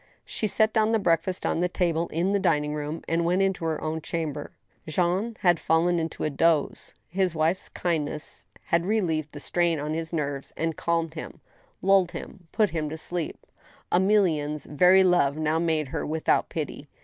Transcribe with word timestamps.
She 0.25 0.47
set 0.47 0.73
down 0.73 0.93
the 0.93 0.97
breakfast 0.97 1.45
on 1.45 1.59
the 1.59 1.69
table 1.69 2.07
in 2.07 2.33
the 2.33 2.39
dining 2.39 2.73
room, 2.73 3.03
and 3.07 3.23
went 3.23 3.43
into 3.43 3.65
her 3.65 3.79
own 3.83 4.01
chamber. 4.01 4.49
^ 4.87 4.91
Jean 4.91 5.37
had 5.41 5.59
fallen 5.59 5.99
into 5.99 6.23
a 6.23 6.29
doze. 6.31 6.95
His 7.07 7.35
wife's 7.35 7.69
kindness 7.69 8.47
had 8.63 8.81
relieved^ 8.81 9.29
the 9.29 9.39
strain 9.39 9.77
on 9.79 9.93
his 9.93 10.11
nerves, 10.11 10.53
had 10.57 10.75
calmed 10.75 11.13
him, 11.13 11.39
lulled 11.83 12.13
him, 12.13 12.47
put 12.51 12.71
him 12.71 12.89
to 12.89 12.97
sleep. 12.97 13.45
Emilienne's 13.91 14.65
very 14.65 15.03
love 15.03 15.37
now 15.37 15.59
made 15.59 15.89
her 15.89 16.03
without 16.03 16.49
pity. 16.49 16.87